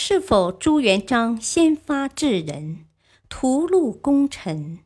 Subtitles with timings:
[0.00, 2.86] 是否朱元璋先发制人，
[3.28, 4.78] 屠戮功臣？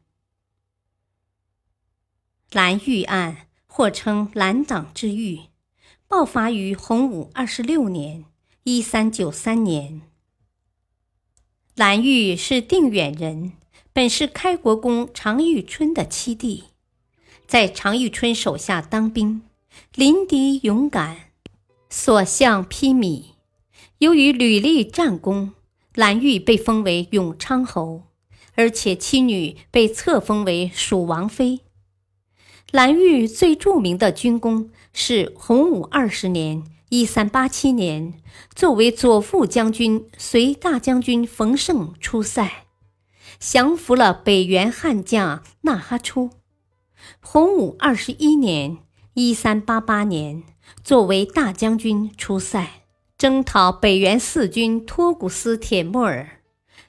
[2.50, 5.40] 蓝玉案或称蓝党之狱，
[6.08, 8.24] 爆发于洪武二十六年
[8.64, 10.00] （一三九三年）。
[11.76, 13.52] 蓝玉是定远人，
[13.92, 16.64] 本是开国公常遇春的七弟，
[17.46, 19.42] 在常遇春手下当兵，
[19.94, 21.28] 临敌勇敢。
[21.90, 23.31] 所向披靡，
[24.02, 25.52] 由于屡立战功，
[25.94, 28.02] 蓝玉被封为永昌侯，
[28.56, 31.60] 而且妻女被册封为蜀王妃。
[32.72, 38.14] 蓝玉最著名的军功是洪武二十年（一三八七年），
[38.56, 42.66] 作为左副将军随大将军冯胜出塞，
[43.38, 46.30] 降服了北元悍将纳哈出。
[47.20, 48.78] 洪武二十一年
[49.14, 50.42] （一三八八年）。
[50.82, 52.81] 作为大将军出塞，
[53.22, 56.40] 征讨北元四军托古斯铁木儿，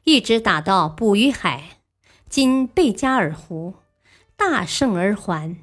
[0.04, 1.78] 一直打到捕鱼海
[2.28, 3.76] （今贝加尔湖），
[4.36, 5.58] 大胜而还。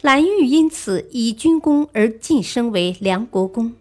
[0.00, 3.74] 蓝玉因此以军功而晋升为梁国公。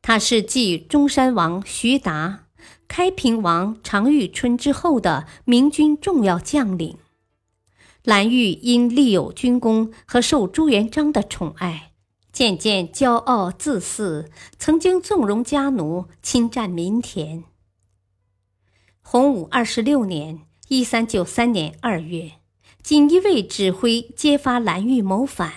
[0.00, 2.44] 他是继中山王徐达、
[2.86, 6.96] 开平王常遇春之后的明军重要将领。
[8.04, 11.91] 蓝玉因立有军功和受朱元璋的宠爱。
[12.32, 17.44] 渐渐骄傲自恃，曾经纵容家奴侵占民田。
[19.02, 22.32] 洪武二十六年（一三九三年）二月，
[22.82, 25.52] 锦衣卫指挥揭发蓝玉谋反，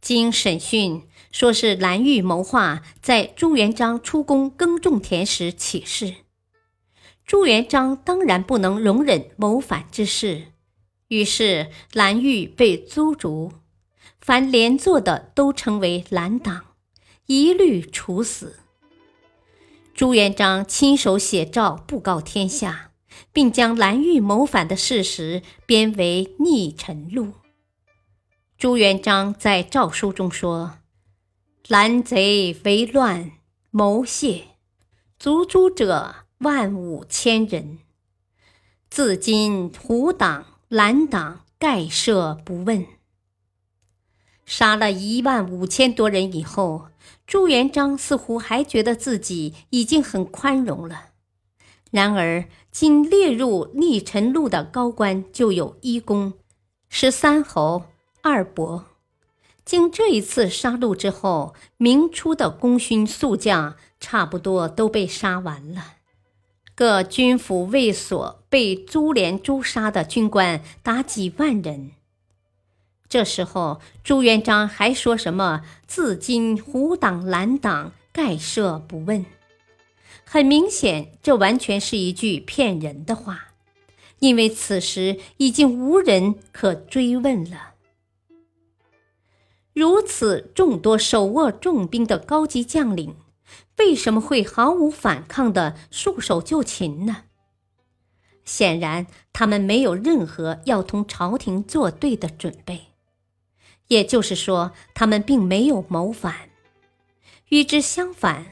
[0.00, 6.14] 经审讯，说是蓝玉谋划在朱元璋出宫耕种田时起事。
[7.26, 10.52] 朱元璋当然不能容忍谋反之事，
[11.08, 13.52] 于是蓝玉被诛逐。
[14.24, 16.64] 凡连坐的都称为蓝党，
[17.26, 18.58] 一律处死。
[19.92, 22.92] 朱元璋亲手写诏布告天下，
[23.34, 27.24] 并将蓝玉谋反的事实编为《逆臣录》。
[28.56, 30.78] 朱元璋在诏书中说
[31.68, 33.32] ：“蓝贼为乱
[33.70, 34.44] 谋泄，
[35.18, 37.80] 族诛者万五千人。
[38.88, 42.86] 自今胡党、蓝党概赦不问。”
[44.46, 46.88] 杀了一万五千多人以后，
[47.26, 51.06] 朱元璋似乎还觉得自己已经很宽容了。
[51.90, 56.34] 然而，仅列入逆臣录的高官就有一公、
[56.88, 57.84] 十三侯、
[58.20, 58.86] 二伯。
[59.64, 65.94] 经这一次杀戮之后，明初的功勋宿将差不多都被杀完了。
[66.74, 71.92] 各军府卫所被株连诛杀的军官达几万人。
[73.08, 79.24] 这时候，朱元璋还说什么“自今胡党蓝党概赦不问”，
[80.24, 83.48] 很明显，这完全是一句骗人的话，
[84.18, 87.74] 因为此时已经无人可追问了。
[89.72, 93.16] 如此众多手握重兵的高级将领，
[93.78, 97.24] 为什么会毫无反抗的束手就擒呢？
[98.44, 102.93] 显然，他们没有任何要同朝廷作对的准备。
[103.88, 106.50] 也就是说，他们并没有谋反。
[107.48, 108.46] 与之相反，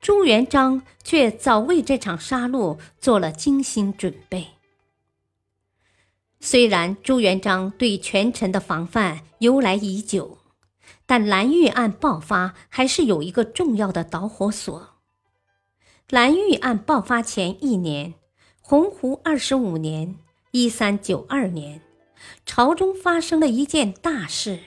[0.00, 4.48] 朱元璋却早为这场杀戮做了精心准备。
[6.40, 10.38] 虽然朱元璋对权臣的防范由来已久，
[11.04, 14.90] 但蓝玉案爆发还是有一个重要的导火索。
[16.08, 18.14] 蓝玉案爆发前一年，
[18.60, 20.16] 洪湖二十五年
[20.52, 21.82] （一三九二年），
[22.46, 24.60] 朝中发生了一件大事。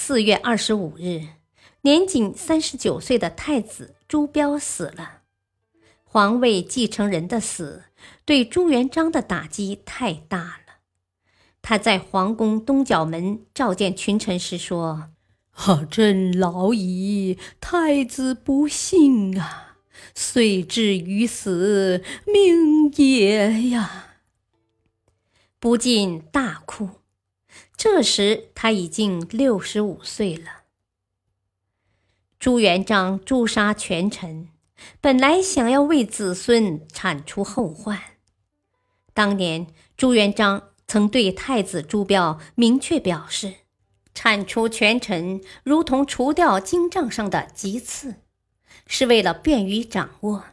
[0.00, 1.22] 四月二十五日，
[1.82, 5.22] 年仅三十九岁的太子朱标死了。
[6.04, 7.82] 皇位继承人的死
[8.24, 10.76] 对朱元璋的打击太大了。
[11.60, 15.10] 他在皇宫东角门召见群臣时说
[15.52, 19.78] ：“啊，朕老矣，太子不幸啊，
[20.14, 24.20] 遂至于死，命也呀！”
[25.58, 26.88] 不禁大哭。
[27.78, 30.64] 这时他已经六十五岁了。
[32.40, 34.48] 朱元璋诛杀权臣，
[35.00, 38.00] 本来想要为子孙铲除后患。
[39.14, 43.54] 当年朱元璋曾对太子朱标明确表示，
[44.12, 48.16] 铲除权臣如同除掉经帐上的棘刺，
[48.88, 50.44] 是为了便于掌握。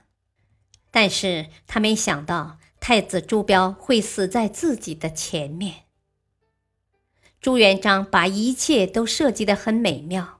[0.92, 5.85] 但是他没想到太子朱标会死在自己的前面。
[7.45, 10.39] 朱元璋把一切都设计得很美妙，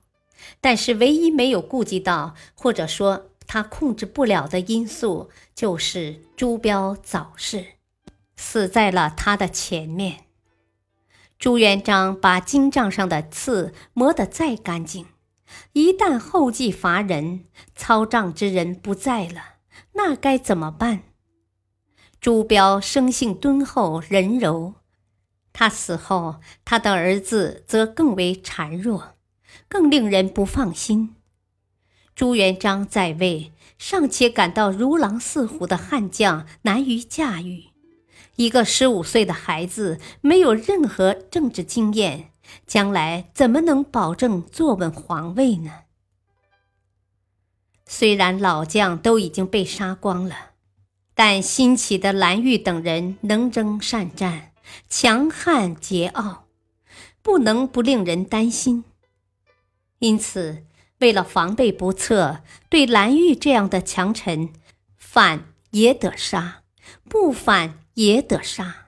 [0.60, 7.64] 但是唯一没有顾及到，或者说他控制不了的因素，就是朱标早逝。
[8.34, 10.24] 死在了他的前面。
[11.38, 15.06] 朱元璋把金帐上的刺磨得再干净，
[15.74, 17.44] 一旦后继乏人，
[17.76, 19.58] 操帐之人不在了，
[19.92, 21.04] 那该怎么办？
[22.20, 24.74] 朱标生性敦厚仁柔，
[25.58, 26.36] 他死后，
[26.66, 29.14] 他的儿子则更为孱弱，
[29.68, 31.16] 更令人不放心。
[32.14, 37.68] 朱元璋在位，尚且感到如狼似虎的悍将难于驾驭。
[38.34, 42.32] 一个十五岁的孩子没有任何政治经验，
[42.66, 45.72] 将来怎么能保证坐稳皇位呢？
[47.86, 50.50] 虽然老将都已经被杀光了，
[51.14, 54.52] 但新起的蓝玉等人能征善战，
[54.88, 56.38] 强悍桀骜，
[57.22, 58.84] 不能不令人担心。
[59.98, 60.64] 因此，
[60.98, 64.52] 为了防备不测，对蓝玉这样的强臣，
[64.96, 66.62] 反也得杀，
[67.08, 67.80] 不反。
[67.96, 68.84] 也得杀。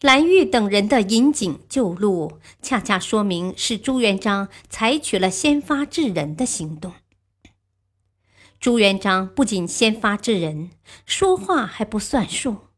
[0.00, 6.92] 蓝玉等人的引颈救路，恰恰说明是朱元璋采取了先发制人的行动。
[8.58, 10.70] 朱元璋不仅先发制人，
[11.06, 12.69] 说话还不算数。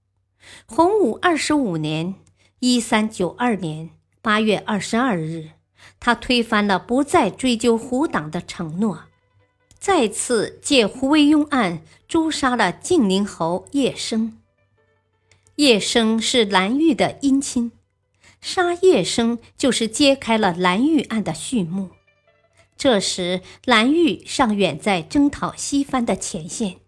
[0.66, 2.14] 洪武二十五年
[2.60, 3.90] （一三九二年）
[4.20, 5.50] 八月二十二日，
[5.98, 9.04] 他推翻了不再追究胡党的承诺，
[9.78, 14.38] 再次借胡惟庸案诛杀了晋宁侯叶生。
[15.56, 17.72] 叶生是蓝玉的姻亲，
[18.40, 21.90] 杀叶生就是揭开了蓝玉案的序幕。
[22.76, 26.78] 这时，蓝玉尚远在征讨西番的前线，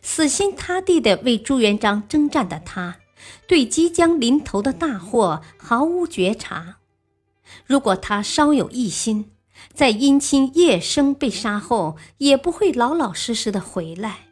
[0.00, 3.00] 死心塌地的为朱元璋征战的他，
[3.46, 6.76] 对即将临头的大祸毫无觉察。
[7.66, 9.30] 如果他稍有异心，
[9.74, 14.28] 在姻亲叶生被杀后，也不会老老实实的回来。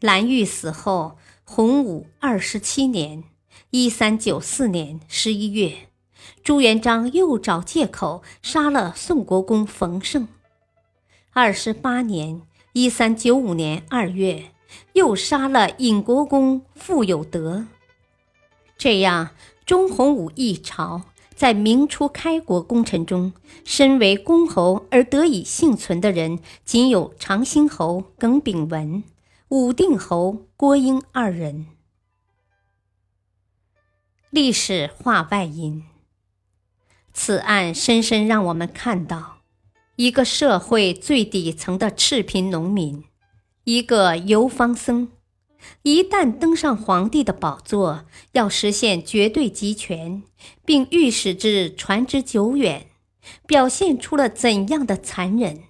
[0.00, 1.18] 蓝玉死后。
[1.46, 3.22] 洪武二十七年
[3.68, 5.90] （一三九四年）十一月，
[6.42, 10.26] 朱元璋又找借口杀了宋国公冯胜。
[11.34, 12.40] 二十八年
[12.72, 14.53] （一三九五年）二月，
[14.94, 17.66] 又杀了尹国公傅有德。
[18.76, 19.30] 这样，
[19.64, 21.02] 中洪武一朝
[21.34, 23.32] 在明初开国功臣中，
[23.64, 29.02] 身为公侯而得以幸存的人，仅有长兴侯耿炳文。
[29.48, 31.66] 武定侯郭英二人。
[34.30, 35.84] 历史话外音：
[37.12, 39.36] 此案深深让我们看到，
[39.94, 43.04] 一个社会最底层的赤贫农民，
[43.64, 45.08] 一个游方僧，
[45.82, 50.22] 一旦登上皇帝的宝座，要实现绝对集权，
[50.66, 52.88] 并欲使之传之久远，
[53.46, 55.62] 表现出了怎样的残忍？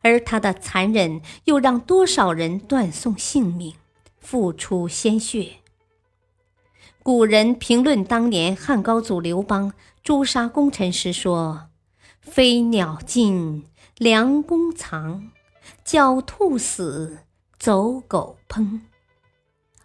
[0.00, 3.74] 而他的残忍，又让多少人断送性命，
[4.18, 5.56] 付出鲜血。
[7.02, 11.68] 古人评论当年汉高祖刘邦诛杀功臣时说
[12.22, 13.66] ：“飞鸟尽，
[13.98, 15.30] 良弓藏；
[15.90, 17.18] 狡兔死，
[17.58, 18.82] 走狗烹。”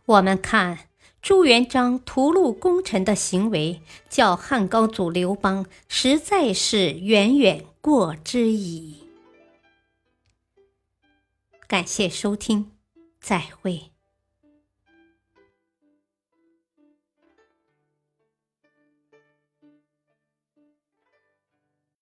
[0.06, 0.88] 我们看
[1.20, 9.10] 朱元璋屠戮功臣的行为，叫汉高祖刘邦实在是远远过之矣。
[11.66, 12.74] 感谢收听，
[13.20, 13.95] 再会。